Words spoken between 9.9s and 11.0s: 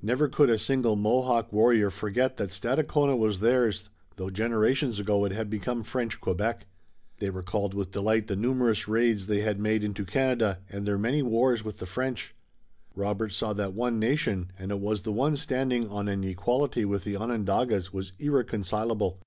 Canada, and their